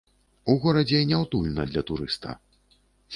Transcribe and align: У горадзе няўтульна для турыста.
У 0.53 0.53
горадзе 0.63 1.01
няўтульна 1.11 1.67
для 1.73 1.81
турыста. 1.91 2.29